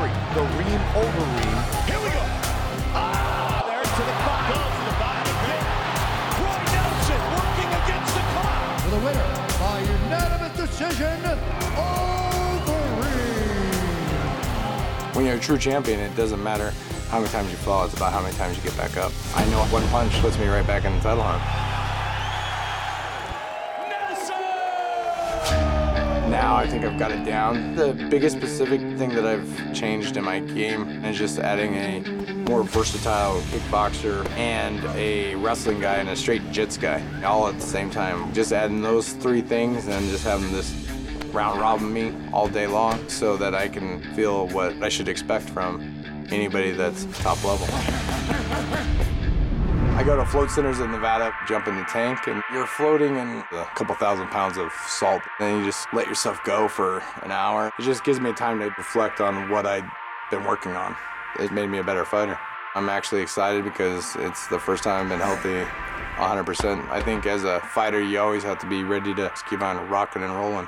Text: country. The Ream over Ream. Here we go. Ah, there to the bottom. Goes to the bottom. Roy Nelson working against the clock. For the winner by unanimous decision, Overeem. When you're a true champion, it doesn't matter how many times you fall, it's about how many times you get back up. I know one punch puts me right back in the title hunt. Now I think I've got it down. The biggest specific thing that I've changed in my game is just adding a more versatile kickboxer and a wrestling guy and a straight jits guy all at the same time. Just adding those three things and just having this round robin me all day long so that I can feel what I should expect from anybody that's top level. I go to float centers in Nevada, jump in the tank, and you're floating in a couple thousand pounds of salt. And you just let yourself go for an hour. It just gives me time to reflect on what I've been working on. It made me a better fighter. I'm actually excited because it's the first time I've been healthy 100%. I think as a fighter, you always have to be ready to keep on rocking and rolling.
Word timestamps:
country. 0.00 0.34
The 0.34 0.42
Ream 0.56 0.80
over 0.96 1.24
Ream. 1.36 1.58
Here 1.86 2.00
we 2.00 2.10
go. 2.10 2.22
Ah, 2.92 3.62
there 3.66 3.82
to 3.82 3.88
the 3.88 4.16
bottom. 4.24 4.56
Goes 4.56 4.74
to 4.76 4.84
the 4.88 4.96
bottom. 5.00 5.36
Roy 6.40 6.60
Nelson 6.72 7.20
working 7.36 7.70
against 7.80 8.12
the 8.14 8.24
clock. 8.32 8.80
For 8.80 8.90
the 8.90 9.00
winner 9.04 9.28
by 9.58 9.76
unanimous 9.80 10.54
decision, 10.56 11.18
Overeem. 11.76 13.14
When 15.14 15.24
you're 15.26 15.36
a 15.36 15.40
true 15.40 15.58
champion, 15.58 16.00
it 16.00 16.16
doesn't 16.16 16.42
matter 16.42 16.72
how 17.10 17.18
many 17.18 17.30
times 17.30 17.50
you 17.50 17.56
fall, 17.56 17.84
it's 17.84 17.94
about 17.94 18.12
how 18.12 18.22
many 18.22 18.34
times 18.36 18.56
you 18.56 18.62
get 18.62 18.76
back 18.76 18.96
up. 18.96 19.12
I 19.34 19.44
know 19.50 19.64
one 19.64 19.86
punch 19.88 20.12
puts 20.20 20.38
me 20.38 20.46
right 20.46 20.66
back 20.66 20.84
in 20.84 20.94
the 20.94 21.00
title 21.00 21.24
hunt. 21.24 21.69
Now 26.30 26.54
I 26.54 26.68
think 26.68 26.84
I've 26.84 26.96
got 26.96 27.10
it 27.10 27.24
down. 27.24 27.74
The 27.74 27.92
biggest 28.08 28.36
specific 28.36 28.80
thing 28.96 29.08
that 29.16 29.26
I've 29.26 29.74
changed 29.74 30.16
in 30.16 30.22
my 30.22 30.38
game 30.38 31.04
is 31.04 31.18
just 31.18 31.40
adding 31.40 31.74
a 31.74 32.00
more 32.48 32.62
versatile 32.62 33.40
kickboxer 33.50 34.28
and 34.36 34.78
a 34.96 35.34
wrestling 35.34 35.80
guy 35.80 35.96
and 35.96 36.08
a 36.08 36.14
straight 36.14 36.42
jits 36.52 36.80
guy 36.80 37.02
all 37.24 37.48
at 37.48 37.56
the 37.56 37.66
same 37.66 37.90
time. 37.90 38.32
Just 38.32 38.52
adding 38.52 38.80
those 38.80 39.12
three 39.14 39.42
things 39.42 39.88
and 39.88 40.08
just 40.08 40.22
having 40.22 40.52
this 40.52 40.72
round 41.32 41.60
robin 41.60 41.92
me 41.92 42.14
all 42.32 42.46
day 42.46 42.68
long 42.68 43.08
so 43.08 43.36
that 43.36 43.52
I 43.52 43.66
can 43.66 44.00
feel 44.14 44.46
what 44.48 44.80
I 44.84 44.88
should 44.88 45.08
expect 45.08 45.50
from 45.50 45.80
anybody 46.30 46.70
that's 46.70 47.06
top 47.22 47.42
level. 47.42 47.66
I 50.00 50.02
go 50.02 50.16
to 50.16 50.24
float 50.24 50.50
centers 50.50 50.80
in 50.80 50.90
Nevada, 50.90 51.30
jump 51.46 51.68
in 51.68 51.76
the 51.76 51.84
tank, 51.84 52.26
and 52.26 52.42
you're 52.50 52.66
floating 52.66 53.16
in 53.16 53.44
a 53.52 53.66
couple 53.74 53.94
thousand 53.94 54.28
pounds 54.28 54.56
of 54.56 54.72
salt. 54.86 55.20
And 55.40 55.58
you 55.58 55.66
just 55.66 55.92
let 55.92 56.06
yourself 56.06 56.42
go 56.42 56.68
for 56.68 57.02
an 57.22 57.30
hour. 57.30 57.70
It 57.78 57.82
just 57.82 58.02
gives 58.02 58.18
me 58.18 58.32
time 58.32 58.60
to 58.60 58.70
reflect 58.78 59.20
on 59.20 59.50
what 59.50 59.66
I've 59.66 59.84
been 60.30 60.42
working 60.44 60.72
on. 60.72 60.96
It 61.38 61.52
made 61.52 61.68
me 61.68 61.80
a 61.80 61.84
better 61.84 62.06
fighter. 62.06 62.38
I'm 62.74 62.88
actually 62.88 63.20
excited 63.20 63.62
because 63.62 64.16
it's 64.16 64.46
the 64.46 64.58
first 64.58 64.84
time 64.84 65.02
I've 65.02 65.10
been 65.10 65.20
healthy 65.20 65.70
100%. 66.16 66.88
I 66.88 67.02
think 67.02 67.26
as 67.26 67.44
a 67.44 67.60
fighter, 67.60 68.00
you 68.00 68.20
always 68.20 68.42
have 68.42 68.58
to 68.60 68.66
be 68.66 68.84
ready 68.84 69.14
to 69.16 69.30
keep 69.50 69.60
on 69.60 69.86
rocking 69.90 70.22
and 70.22 70.34
rolling. 70.34 70.66